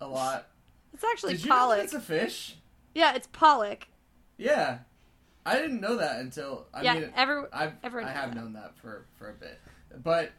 [0.02, 0.50] a lot.
[0.94, 1.78] It's actually Did you know pollock.
[1.78, 2.58] that's a fish?
[2.94, 3.88] Yeah, it's pollock.
[4.36, 4.80] Yeah,
[5.46, 8.40] I didn't know that until I yeah, mean every I've everyone I have that.
[8.40, 9.60] known that for for a bit,
[10.04, 10.32] but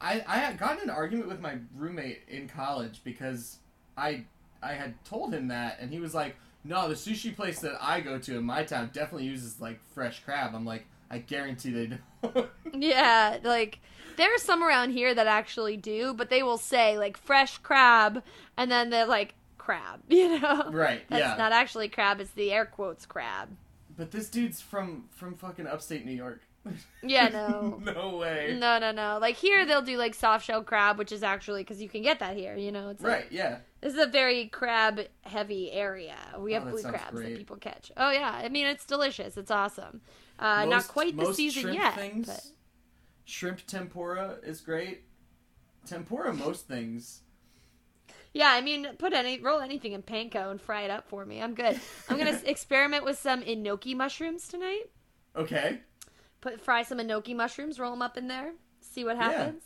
[0.00, 3.58] I I had gotten an argument with my roommate in college because
[3.96, 4.24] I
[4.62, 8.00] I had told him that and he was like, no, the sushi place that I
[8.00, 10.54] go to in my town definitely uses like fresh crab.
[10.54, 12.48] I'm like, I guarantee they don't.
[12.74, 13.80] Yeah, like
[14.16, 18.22] there are some around here that actually do, but they will say like fresh crab,
[18.56, 20.00] and then they're like crab.
[20.08, 21.02] You know, right?
[21.08, 21.36] That's yeah.
[21.36, 23.48] not actually crab; it's the air quotes crab.
[23.96, 26.42] But this dude's from from fucking upstate New York.
[27.02, 27.80] Yeah, no.
[27.82, 28.56] no way.
[28.58, 29.18] No, no, no.
[29.20, 32.20] Like here, they'll do like soft shell crab, which is actually because you can get
[32.20, 32.56] that here.
[32.56, 33.26] You know, it's like- Right?
[33.32, 33.58] Yeah.
[33.80, 36.16] this is a very crab heavy area.
[36.38, 37.30] We have Oh, blue crabs great.
[37.30, 37.90] that people catch.
[37.96, 39.36] Oh yeah, I mean it's delicious.
[39.36, 40.00] It's awesome.
[40.38, 41.94] Uh, not Most- quite the season shrimp yet.
[41.94, 42.46] Things, but-
[43.24, 45.02] Shrimp tempura is great.
[45.86, 47.22] Tempura, most things.
[48.34, 51.42] Yeah, I mean, put any roll anything in panko and fry it up for me.
[51.42, 51.78] I'm good.
[52.08, 54.84] I'm gonna experiment with some enoki mushrooms tonight.
[55.36, 55.80] Okay.
[56.40, 59.30] Put fry some enoki mushrooms, roll them up in there, see what Yeah.
[59.32, 59.62] happens.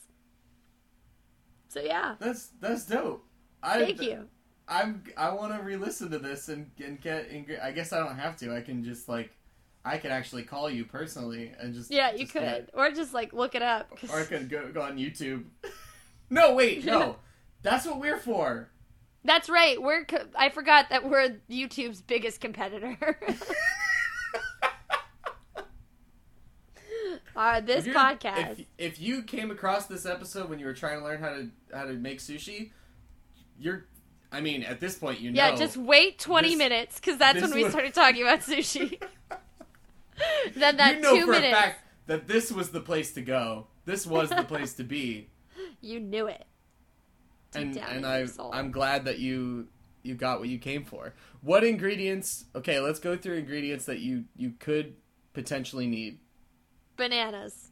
[1.69, 3.25] So yeah, That's that's dope.
[3.63, 4.27] I, thank you.
[4.69, 7.29] I'm I want to re-listen to this and and get.
[7.63, 8.55] I guess I don't have to.
[8.55, 9.31] I can just like,
[9.85, 11.91] I could actually call you personally and just.
[11.91, 13.97] Yeah, you just could, or just like look it up.
[13.97, 15.45] 'cause- or I could go go on YouTube.
[16.31, 17.17] no, wait, no.
[17.67, 18.71] That's what we're for.
[19.25, 19.83] That's right.
[19.83, 22.97] We're co- I forgot that we're YouTube's biggest competitor.
[27.35, 28.61] uh, this If podcast.
[28.61, 31.51] If, if you came across this episode when you were trying to learn how to
[31.75, 32.71] how to make sushi,
[33.59, 33.87] you're.
[34.31, 35.37] I mean, at this point, you know.
[35.37, 39.03] yeah, just wait 20 this- minutes because that's when we was- started talking about sushi.
[40.55, 43.23] then that you know two for minutes, a fact that this was the place to
[43.23, 43.67] go.
[43.87, 45.31] This was the place to be,
[45.81, 46.47] you knew it.
[47.57, 48.27] Deep and down and I.
[48.53, 49.69] I'm glad that you
[50.03, 51.15] you got what you came for.
[51.41, 52.45] What ingredients?
[52.55, 54.95] Okay, let's go through ingredients that you you could
[55.33, 56.19] potentially need.
[56.97, 57.71] Bananas,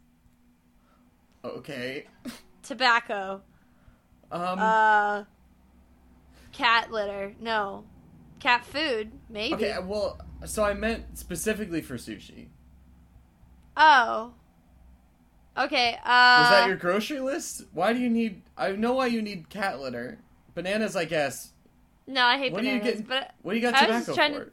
[1.45, 2.07] Okay.
[2.63, 3.41] tobacco,
[4.31, 4.59] Um.
[4.59, 5.25] uh,
[6.53, 7.35] cat litter.
[7.41, 7.85] No,
[8.41, 9.13] cat food.
[9.31, 9.55] Maybe.
[9.55, 9.77] okay.
[9.83, 12.49] Well, so I meant specifically for sushi.
[13.77, 14.35] Oh.
[15.57, 15.95] Okay.
[16.05, 16.39] Uh.
[16.43, 17.65] Was that your grocery list?
[17.73, 18.43] Why do you need?
[18.57, 20.19] I know why you need cat litter.
[20.55, 21.53] Bananas, I guess.
[22.07, 23.01] No, I hate What do you bananas.
[23.01, 23.09] get?
[23.09, 24.45] But What do you got I was just trying for?
[24.47, 24.51] to-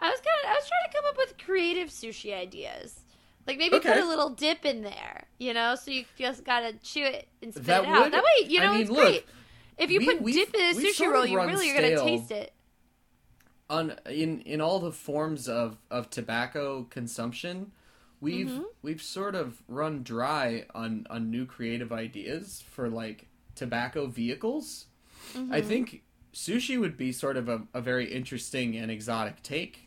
[0.00, 0.52] I was gonna.
[0.52, 3.00] I was trying to come up with creative sushi ideas.
[3.46, 3.92] Like maybe Okay.
[3.94, 7.52] put a little dip in there, you know, so you just gotta chew it and
[7.52, 8.02] spit That it out.
[8.04, 9.26] would- That way, you I know, mean, it's look, great.
[9.78, 12.30] If you we- put dip in a sushi sort roll, you really are gonna taste
[12.30, 12.52] it.
[13.68, 17.72] on in in all the forms of of tobacco consumption
[18.20, 18.62] we've Mm-hmm.
[18.82, 24.86] we've sort of run dry on on new creative ideas for like tobacco vehicles
[25.34, 25.52] Mm-hmm.
[25.52, 26.02] i think
[26.32, 29.86] sushi would be sort of a, a very interesting and exotic take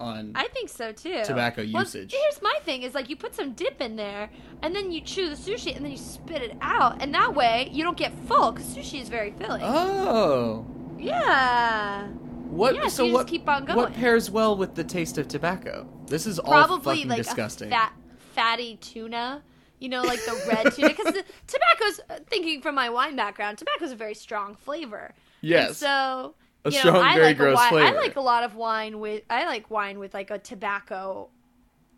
[0.00, 1.22] on I think so too.
[1.24, 2.12] Tobacco Well, usage.
[2.12, 4.30] here's my thing: is like you put some dip in there,
[4.62, 7.68] and then you chew the sushi, and then you spit it out, and that way
[7.72, 9.60] you don't get full because sushi is very filling.
[9.64, 10.64] oh
[10.96, 12.06] Yeah.
[12.48, 15.18] What Yeah, so so you what just keep on what pairs well with the taste
[15.18, 17.92] of tobacco this is all probably fucking like disgusting fat,
[18.34, 19.42] fatty tuna.
[19.80, 21.14] You know, like the red tuna, because
[21.46, 22.00] tobacco's.
[22.10, 25.14] uh, Thinking from my wine background, tobacco's a very strong flavor.
[25.40, 26.34] And yes so
[26.64, 28.56] A you know, strong, I very like a gross wine, I like a lot of
[28.56, 29.22] wine with.
[29.30, 31.28] I like wine with like a tobacco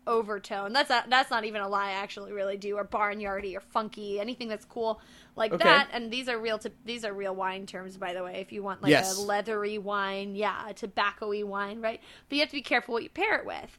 [0.05, 0.73] overtone.
[0.73, 1.89] That's not, that's not even a lie.
[1.89, 2.75] I actually really do.
[2.77, 5.01] Or barnyardy or funky, anything that's cool
[5.35, 5.63] like Okay.
[5.63, 5.89] that.
[5.93, 6.57] And these are real.
[6.59, 8.35] To, these are real wine terms, by the way.
[8.41, 9.17] If you want like Yes.
[9.17, 12.01] a leathery wine, yeah, a tobacco-y wine, right?
[12.29, 13.77] But you have to be careful what you pair it with.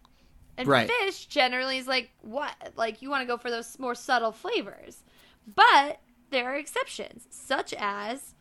[0.57, 0.91] And Right.
[1.01, 2.55] fish generally is like what?
[2.77, 5.03] Like you want to go for those more subtle flavors.
[5.47, 8.35] But there are exceptions, such as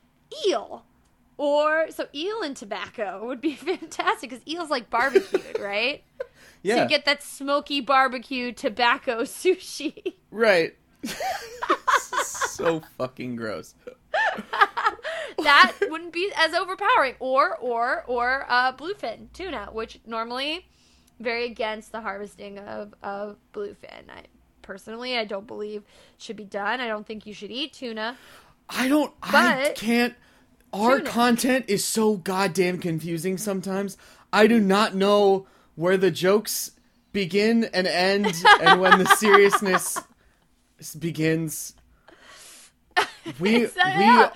[0.48, 0.86] eel.
[1.38, 6.04] Or so eel and tobacco would be fantastic because eel's like barbecued, right?
[6.22, 6.28] So
[6.64, 10.14] yeah you get that smoky barbecue tobacco sushi.
[10.30, 10.76] right
[12.62, 13.76] so fucking gross
[15.38, 17.16] that wouldn't be as overpowering.
[17.20, 20.68] Or or or uh, bluefin tuna, which normally
[21.20, 24.10] very against the harvesting of of bluefin.
[24.10, 24.26] I
[24.62, 25.84] personally I don't believe
[26.18, 26.80] should be done.
[26.80, 28.18] I don't think you should eat tuna.
[28.70, 29.14] I don't.
[29.22, 30.16] I can't.
[30.72, 31.10] our Tuna.
[31.10, 33.98] content is so goddamn confusing sometimes.
[34.32, 36.72] I do not know where the jokes
[37.12, 40.00] begin and end and when the seriousness
[40.98, 41.74] begins.
[43.40, 44.30] We It's, uh, we yeah.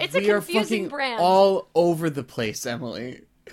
[0.00, 1.20] It's a we are confusing fucking brand.
[1.20, 3.20] all over the place, Emily.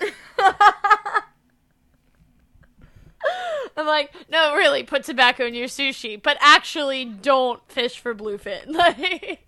[3.76, 8.66] I'm like, no, really, put tobacco in your sushi, but actually don't fish for bluefin.
[8.74, 9.46] Like,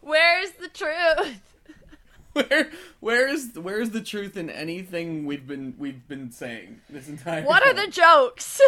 [0.00, 1.40] where's the truth?
[2.32, 2.70] Where
[3.00, 7.42] where is where is the truth in anything we've been we've been saying this entire
[7.42, 8.60] What are the jokes?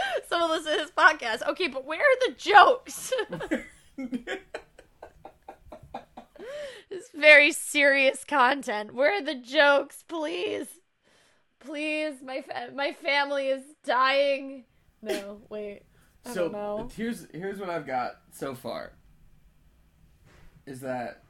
[0.28, 1.46] Someone listen to this podcast.
[1.48, 3.12] Okay, but where are the jokes?
[6.90, 8.94] it's very serious content.
[8.94, 10.66] Where are the jokes, please?
[11.60, 14.64] Please, my fa- my family is dying.
[15.02, 15.82] No, wait.
[16.24, 16.88] I so don't know.
[16.94, 18.92] here's here's what I've got so far.
[20.66, 21.22] Is that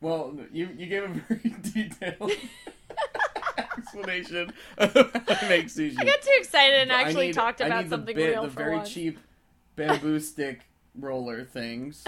[0.00, 2.32] well you you gave a very detailed
[3.92, 5.94] explanation of how to make sushi.
[5.98, 8.30] I got too excited and I actually need- talked I about need the something bit-
[8.30, 8.90] real the for very once.
[8.92, 9.18] cheap
[9.76, 10.60] bamboo stick
[10.98, 12.04] roller things.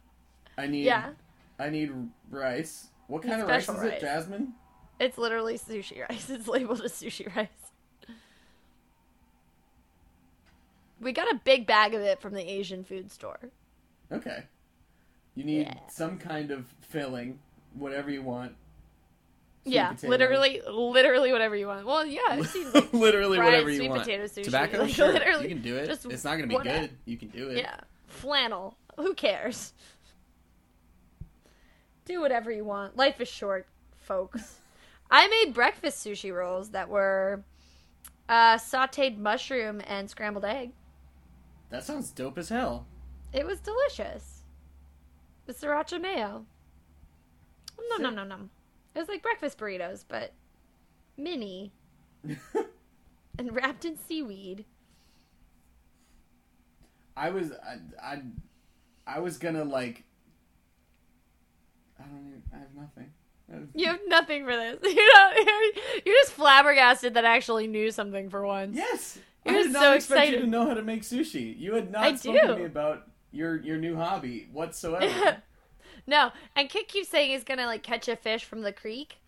[0.58, 1.10] I need Yeah,
[1.58, 1.92] I need
[2.30, 2.88] rice.
[3.08, 4.00] What kind Need of rice is special it, rice.
[4.00, 4.52] Jasmine?
[4.98, 6.28] it's literally sushi rice.
[6.30, 7.48] It's labeled as sushi rice.
[11.00, 13.38] We got a big bag of it from the Asian food store.
[14.10, 14.44] Okay.
[15.34, 15.74] You need Yeah.
[15.90, 17.38] some kind of filling,
[17.74, 18.54] whatever you want.
[19.66, 20.10] Sweet yeah, potato.
[20.10, 21.84] literally, literally whatever you want.
[21.84, 24.04] Well, yeah, seems like literally fried whatever you want.
[24.04, 24.24] sweet want.
[24.24, 24.44] potato sushi.
[24.44, 25.86] Tobacco, like, sure, literally, you can do it.
[25.86, 26.86] just It's not gonna be whatever.
[26.86, 26.90] good.
[27.04, 27.58] You can do it.
[27.58, 28.76] Yeah, flannel.
[28.96, 29.72] Who cares?
[32.04, 32.96] Do whatever you want.
[32.96, 33.66] Life is short,
[33.98, 34.60] folks.
[35.10, 37.42] I made breakfast sushi rolls that were
[38.28, 40.70] uh, sautéed mushroom and scrambled egg.
[41.70, 42.86] That sounds dope as hell.
[43.32, 44.42] It was delicious.
[45.46, 46.44] With sriracha mayo.
[47.90, 48.48] No, no, no, no.
[48.96, 50.32] It was like breakfast burritos, but
[51.18, 51.70] mini
[53.38, 54.64] and wrapped in seaweed.
[57.14, 58.22] I was I, I
[59.06, 60.04] I was gonna like
[62.00, 63.12] I don't even I have nothing.
[63.74, 64.78] You have nothing for this.
[64.82, 65.30] You know,
[66.04, 68.76] you're, just flabbergasted that I actually knew something for once.
[68.76, 69.18] Yes.
[69.44, 71.56] You're I did not so expect you to know how to make sushi.
[71.56, 72.52] You had not I spoken do.
[72.54, 75.42] to me about your your new hobby whatsoever.
[76.06, 79.18] no, and Kit keeps saying he's gonna like catch a fish from the creek,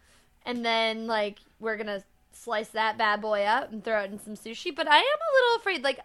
[0.44, 4.34] and then like we're gonna slice that bad boy up and throw it in some
[4.36, 4.74] sushi.
[4.74, 5.82] But I am a little afraid.
[5.82, 6.00] Like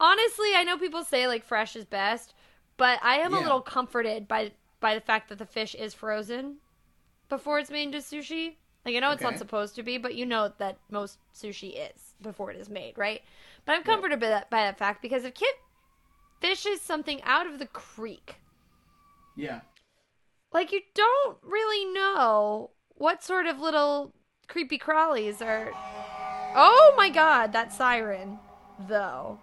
[0.00, 2.34] honestly, I know people say like fresh is best,
[2.76, 6.56] but I am a little comforted by by the fact that the fish is frozen
[7.28, 8.54] before it's made into sushi.
[8.84, 9.30] Like I know it's Okay.
[9.30, 12.96] not supposed to be, but you know that most sushi is before it is made,
[12.96, 13.22] right?
[13.64, 15.54] But I'm comforted by that by that fact because if Kit
[16.40, 18.36] fishes something out of the creek,
[19.36, 19.60] yeah.
[20.52, 24.14] Like you don't really know what sort of little
[24.48, 25.70] creepy crawlies are.
[26.54, 28.38] Oh my god, that siren,
[28.88, 29.38] though.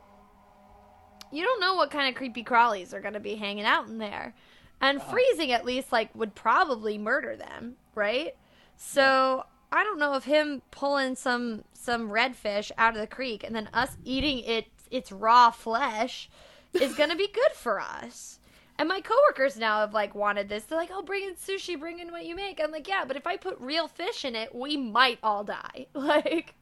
[1.32, 3.97] You don't know what kind of creepy crawlies are going to be hanging out in
[3.97, 4.36] there.
[4.82, 5.04] And uh.
[5.04, 8.36] freezing at least like would probably murder them, right?
[8.76, 13.56] So, I don't know if him pulling some some redfish out of the creek and
[13.56, 16.30] then us eating it its raw flesh
[16.74, 18.39] is going to be good for us.
[18.78, 20.65] And my coworkers now have like wanted this.
[20.65, 23.17] They're like, "Oh, bring in sushi, bring in what you make." I'm like, "Yeah, but
[23.17, 26.55] if I put real fish in it, we might all die." Like,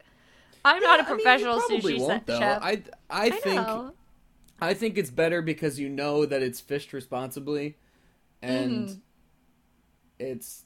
[0.66, 2.58] I'm not a Yeah, I mean, professional sushi won't, though.
[2.58, 2.62] chef.
[2.62, 3.94] I I I think know.
[4.62, 7.78] I think it's better because you know that it's fished responsibly,
[8.42, 9.02] and Mm-hmm.
[10.20, 10.66] it's.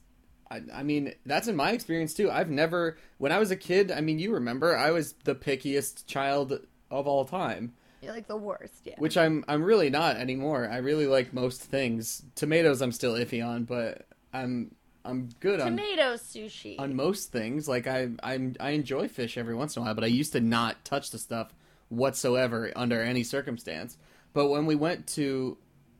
[0.51, 2.29] I, I mean, that's in my experience too.
[2.29, 3.91] I've never, when I was a kid.
[3.91, 6.59] I mean, you remember, I was the pickiest child
[6.91, 7.73] of all time,
[8.05, 8.81] You're like the worst.
[8.85, 8.95] Yeah.
[8.97, 9.43] which I'm.
[9.47, 10.69] I'm really not anymore.
[10.71, 12.23] I really like most things.
[12.35, 14.73] Tomatoes, I'm still iffy on, but I'm.
[15.03, 16.79] I'm good on Tomato sushi.
[16.79, 17.67] on most things.
[17.67, 20.41] Like I, I'm, I enjoy fish every once in a while, but I used to
[20.41, 21.53] not touch the stuff
[21.89, 23.97] whatsoever under any circumstance.
[24.33, 25.57] But when we went to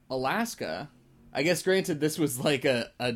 [0.09, 0.89] Alaska,
[1.33, 3.15] I guess granted this was like a a,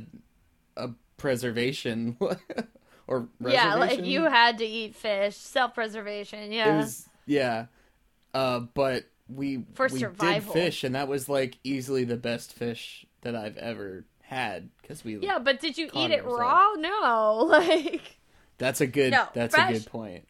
[0.77, 2.17] a preservation
[3.07, 6.39] or yeah, like you had to eat fish, self-preservation.
[6.39, 6.77] It Yeah.
[6.77, 7.65] was yeah,
[8.34, 10.15] uh, but we For we survival.
[10.15, 15.03] did fish, and that was like easily the best fish that I've ever had because
[15.03, 16.73] we yeah, but did you eat it raw?
[16.75, 17.45] No.
[17.49, 18.19] Like
[18.57, 19.11] That's a good.
[19.11, 20.27] No, that's a good point.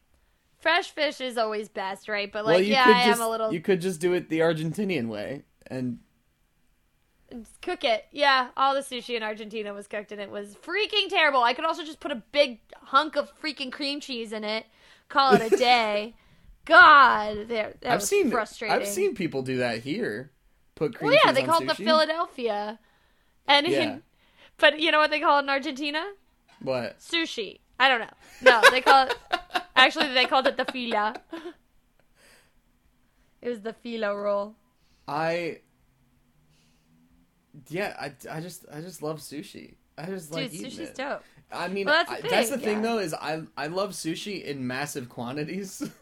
[0.60, 2.32] fresh fish is always best, right?
[2.32, 4.14] But like, well, you yeah, could I just am a little you could just do
[4.14, 6.00] it the Argentinian way, and
[7.32, 8.06] Just cook it.
[8.12, 11.44] Yeah, all the sushi in Argentina was cooked and it was freaking terrible.
[11.44, 14.66] I could also just put a big hunk of freaking cream cheese in it,
[15.10, 16.16] call it a day.
[16.70, 18.76] God, there that I've was seen frustrating.
[18.76, 20.32] I've seen people do that here.
[20.76, 21.76] put cream Well, yeah, they call it the?
[21.76, 22.80] Philadelphia.
[23.48, 23.82] And Yeah.
[23.82, 24.04] in,
[24.58, 26.04] but you know what they call it in Argentina?
[26.62, 27.00] What?
[27.00, 27.60] Sushi.
[27.80, 28.14] I don't know.
[28.42, 29.16] No, they call it.
[29.76, 31.16] actually, they called it the fila.
[33.42, 34.56] it was the fila roll.
[35.08, 35.60] I.
[37.70, 39.76] Yeah, I, I just I just love sushi.
[39.98, 40.96] I just like Dude, eating sushi's it.
[40.96, 41.24] dope.
[41.52, 43.92] I mean, Well, that's I- the that's the thing, thing though is I I love
[43.92, 45.82] sushi in massive quantities.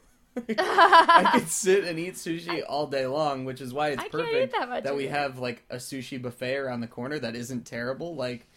[0.58, 4.54] I could sit and eat sushi all day long, which is why it's I perfect
[4.54, 8.16] that of we have like a sushi buffet around the corner that isn't terrible.
[8.16, 8.48] Like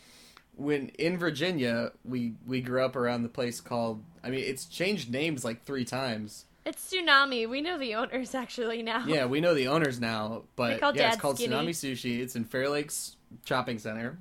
[0.56, 4.02] when in Virginia, we we grew up around the place called.
[4.22, 6.44] I mean, it's changed names like three times.
[6.66, 7.48] It's Tsunami.
[7.48, 9.06] We know the owners actually now.
[9.06, 11.54] Yeah, we know the owners now, but yeah, it's called Skinny.
[11.54, 12.20] Tsunami Sushi.
[12.20, 13.16] It's in Fair Lakes
[13.46, 14.18] Shopping Center,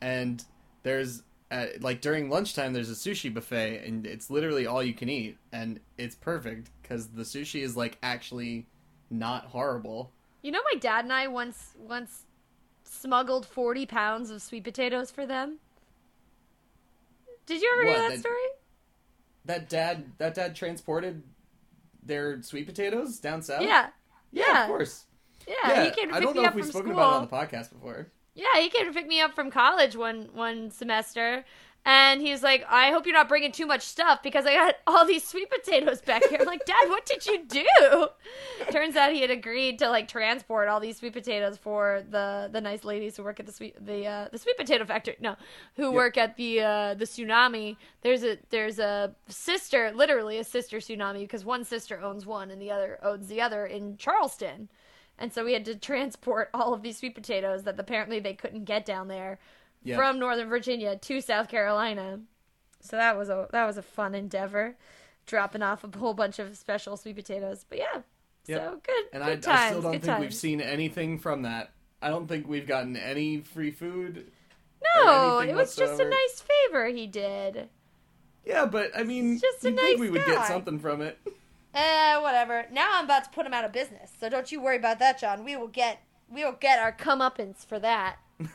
[0.00, 0.44] and
[0.82, 5.08] there's uh, like during lunchtime there's a sushi buffet, and it's literally all you can
[5.08, 8.66] eat, and it's perfect because the sushi is like actually
[9.10, 10.10] not horrible.
[10.42, 12.22] You know, my dad and I once once
[12.84, 15.58] smuggled forty pounds of sweet potatoes for them.
[17.46, 18.40] Did you ever hear that that- story?
[19.44, 21.22] That dad, that dad transported
[22.02, 23.62] their sweet potatoes down south.
[23.62, 23.90] Yeah.
[24.32, 24.62] Yeah.
[24.64, 25.04] of course.
[25.46, 26.98] Yeah, Yeah, he came to I don't know if we've spoken school.
[26.98, 28.08] about it on the podcast before.
[28.36, 31.42] Yeah, he came to pick me up from college one one semester,
[31.86, 34.74] and he was like, "I hope you're not bringing too much stuff because I got
[34.86, 38.08] all these sweet potatoes back here." I'm like, "Dad, what did you do?"
[38.70, 42.60] Turns out he had agreed to like transport all these sweet potatoes for the the
[42.60, 45.16] nice ladies who work at the sweet the uh, the sweet potato factory.
[45.18, 45.36] No,
[45.76, 47.78] who work at the uh, the tsunami.
[48.02, 52.60] There's a there's a sister, literally a sister tsunami, because one sister owns one and
[52.60, 54.68] the other owns the other in Charleston.
[55.18, 58.64] And so we had to transport all of these sweet potatoes that apparently they couldn't
[58.64, 59.38] get down there
[59.82, 59.96] Yeah.
[59.96, 62.20] from Northern Virginia to South Carolina.
[62.80, 64.76] So that was a that was a fun endeavor,
[65.26, 67.64] dropping off a whole bunch of special sweet potatoes.
[67.68, 68.02] But yeah,
[68.46, 68.60] Yep.
[68.62, 69.04] so good.
[69.12, 71.72] And good I, times, I still don't think we've seen anything from that.
[72.02, 74.30] I don't think we've gotten any free food.
[74.94, 77.70] No, it was just a nice favor he did.
[78.44, 80.34] Yeah, but I mean, just a you'd think nice we would guy.
[80.34, 81.18] get something from it.
[81.76, 82.64] Eh, whatever.
[82.72, 85.20] Now I'm about to put him out of business, so don't you worry about that,
[85.20, 85.44] John.
[85.44, 88.16] We will get we will get our comeuppance for that.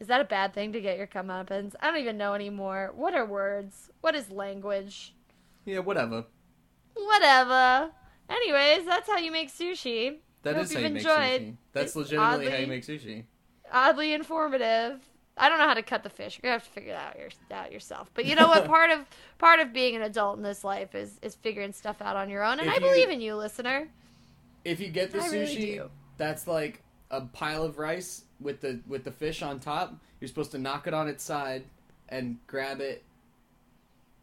[0.00, 1.74] Is that a bad thing to get your comeuppance?
[1.80, 2.92] I don't even know anymore.
[2.94, 3.90] What are words?
[4.02, 5.14] What is language?
[5.64, 6.26] yeah, whatever.
[6.94, 7.90] Whatever.
[8.28, 10.16] Anyways, that's how you make sushi.
[10.42, 11.40] That Hope is how you've you make enjoyed.
[11.40, 11.56] sushi.
[11.72, 13.24] That's It's legitimately how you make sushi.
[13.72, 15.00] Oddly informative.
[15.36, 16.36] I don't know how to cut the fish.
[16.42, 17.28] You're gonna have to figure that out, your,
[17.58, 18.10] out yourself.
[18.14, 18.64] But you know what?
[18.68, 19.00] part of
[19.38, 22.44] part of being an adult in this life is is figuring stuff out on your
[22.44, 22.60] own.
[22.60, 23.88] And If I you- believe in you, listener.
[24.64, 25.90] If you get the I sushi, do.
[26.16, 29.94] that's like a pile of rice with the with the fish on top.
[30.20, 31.64] You're supposed to knock it on its side
[32.08, 33.02] and grab it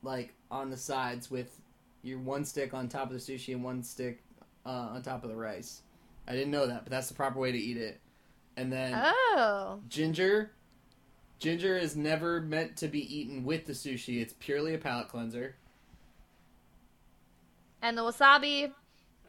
[0.04, 1.60] like on the sides with
[2.04, 4.24] your one stick on top of the sushi and one stick
[4.66, 5.82] uh, on top of the rice.
[6.28, 8.00] I didn't know that, but that's the proper way to eat it.
[8.58, 9.80] And then Oh.
[9.90, 10.52] ginger
[11.42, 14.22] ginger is never meant to be eaten with the sushi.
[14.22, 15.56] It's purely a palate cleanser.
[17.82, 18.72] And the wasabi,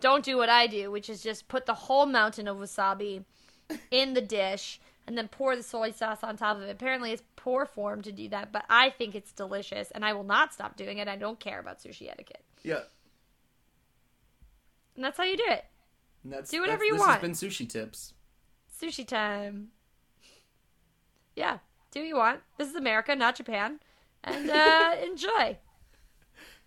[0.00, 3.24] don't do what I do, which is just put the whole mountain of wasabi
[3.90, 6.70] in the dish and then pour the soy sauce on top of it.
[6.70, 10.22] Apparently, it's poor form to do that, but I think it's delicious, and I will
[10.22, 11.08] not stop doing it.
[11.08, 12.82] I don't care about sushi etiquette, Yeah.
[14.94, 15.64] and that's how you do it.
[16.22, 17.12] And that's, Do whatever that's- you this want.
[17.14, 18.14] has been sushi tips.
[18.80, 19.72] Sushi time.
[21.34, 21.58] Yeah,
[21.92, 22.40] do what you want.
[22.58, 23.78] This is America, not Japan,
[24.24, 25.58] and uh, enjoy.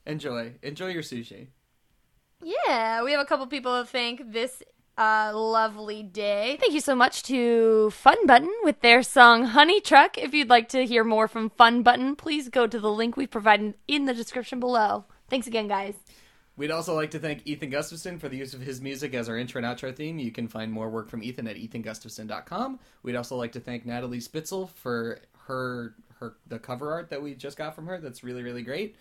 [0.06, 0.54] Enjoy.
[0.62, 1.48] Enjoy your sushi.
[2.44, 4.62] Yeah, we have a couple people to thank this
[4.98, 6.58] uh, lovely day.
[6.60, 10.18] Thank you so much to Fun Button with their song Honey Truck.
[10.18, 13.32] If you'd like to hear more from Fun Button, please go to the link we've
[13.32, 15.06] provided in the description below.
[15.28, 15.96] Thanks again, guys.
[16.58, 19.38] We'd also like to thank Ethan Gustafson for the use of his music as our
[19.38, 20.20] intro and outro theme.
[20.20, 22.80] You can find more work from Ethan at ethangustafson.com.
[23.04, 27.36] We'd also like to thank Natalie Spitzel for her her the cover art that we
[27.36, 28.00] just got from her.
[28.00, 28.96] That's really really great.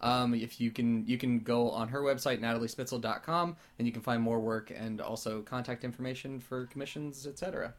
[0.00, 4.22] Um, if you can you can go on her website nataliespitzel.com and you can find
[4.22, 7.74] more work and also contact information for commissions, etc.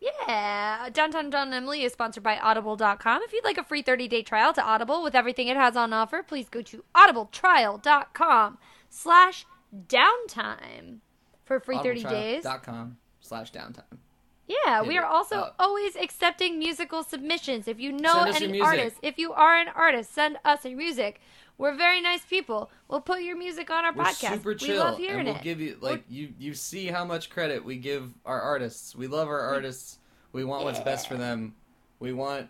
[0.00, 3.22] Yeah, Downtown John and Emily is sponsored by Audible.com.
[3.22, 6.22] If you'd like a free 30-day trial to Audible with everything it has on offer,
[6.22, 9.44] please go to audibletrial.com slash
[9.74, 10.98] downtime
[11.44, 12.46] for a free 30 days.
[12.62, 13.98] com slash downtime.
[14.46, 15.56] Yeah, Hit we are also up.
[15.58, 17.68] always accepting musical submissions.
[17.68, 21.20] If you know any artists, if you are an artist, send us your music.
[21.58, 22.70] We're very nice people.
[22.86, 24.34] We'll put your music on our We're podcast.
[24.34, 25.42] super we chill, love hearing and we'll it.
[25.42, 26.32] give you like you.
[26.38, 28.94] You see how much credit we give our artists.
[28.94, 29.98] We love our artists.
[30.32, 31.54] We want what's best for them.
[31.98, 32.48] We want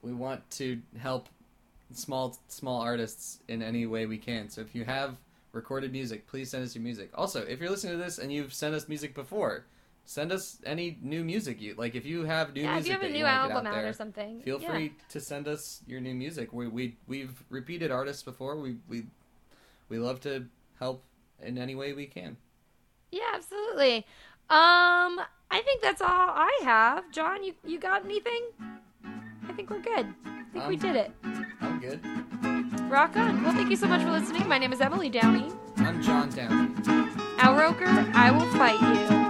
[0.00, 1.28] we want to help
[1.92, 4.48] small small artists in any way we can.
[4.48, 5.16] So if you have
[5.52, 7.10] recorded music, please send us your music.
[7.14, 9.66] Also, if you're listening to this and you've sent us music before,
[10.04, 11.94] send us any new music you like.
[11.94, 13.66] If you have new yeah, if music you have a new you wanna get album
[13.66, 14.70] out out, there, or something, feel yeah.
[14.70, 16.52] free to send us your new music.
[16.52, 18.56] We we we've repeated artists before.
[18.56, 19.04] We we
[19.88, 20.46] we love to
[20.78, 21.04] help
[21.40, 22.36] in any way we can.
[23.10, 24.06] Yeah, absolutely.
[24.50, 27.10] Um, I think that's all I have.
[27.12, 28.42] John, you you got anything?
[29.48, 30.06] I think we're good.
[30.24, 31.10] I think we Um, did it.
[31.60, 32.00] I'm good.
[32.90, 33.42] Rock on.
[33.42, 34.46] Well, thank you so much for listening.
[34.48, 35.50] My name is Emily Downey.
[35.78, 36.74] I'm John Downey.
[37.38, 39.21] Al Roker, I will fight you.